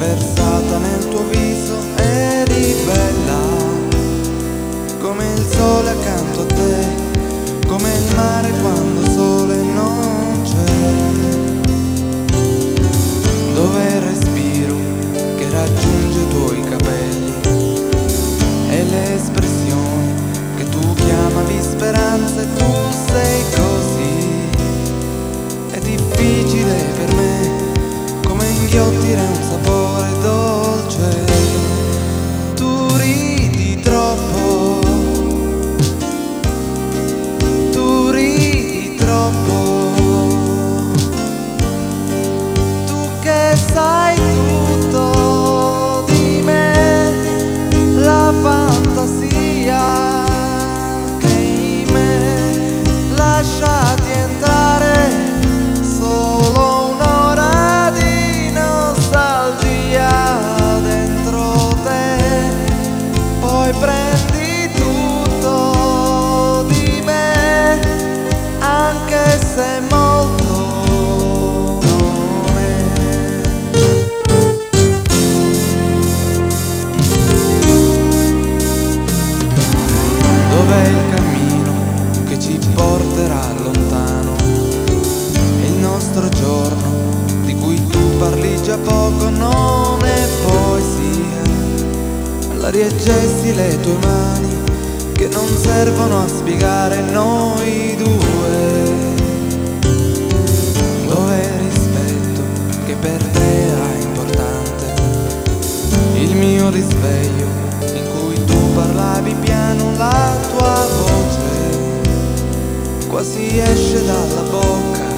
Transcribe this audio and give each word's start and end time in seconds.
versata 0.00 0.78
nel 0.78 1.08
tuo 1.08 1.22
viso 1.28 1.74
eri 1.96 2.74
bella 2.86 3.38
come 4.98 5.30
il 5.34 5.46
sole 5.46 5.90
accanto 5.90 6.40
a 6.40 6.46
te 6.46 7.66
come 7.66 7.92
il 7.94 8.14
mare 8.16 8.50
quando 8.62 8.69
anche 69.60 69.66
se 69.66 69.80
molto 69.90 70.54
non 71.82 72.56
è. 72.56 72.82
Dov'è 80.50 80.88
il 80.88 81.14
cammino 81.14 81.72
che 82.26 82.40
ci 82.40 82.58
porterà 82.74 83.52
lontano? 83.62 84.34
E 85.60 85.66
il 85.66 85.78
nostro 85.80 86.28
giorno 86.30 87.24
di 87.44 87.54
cui 87.54 87.86
tu 87.88 88.16
parli 88.18 88.62
già 88.62 88.78
poco 88.78 89.28
non 89.28 89.98
è 90.04 90.28
poesia. 90.44 91.48
L'aria 92.56 92.86
e 92.86 92.96
gesti 92.96 93.54
le 93.54 93.78
tue 93.80 93.96
mani 94.02 94.58
che 95.12 95.28
non 95.28 95.46
servono 95.46 96.22
a 96.22 96.28
spiegare 96.28 97.00
noi 97.02 97.69
risveglio 106.70 107.46
in 107.94 108.04
cui 108.14 108.44
tu 108.44 108.72
parlavi 108.74 109.34
piano 109.40 109.92
la 109.96 110.36
tua 110.48 110.86
voce. 110.98 111.48
Quasi 113.08 113.58
esce 113.58 114.04
dalla 114.04 114.42
bocca 114.42 115.08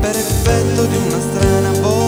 per 0.00 0.16
effetto 0.16 0.84
di 0.84 0.96
una 0.96 1.20
strana 1.20 1.70
voce 1.80 2.01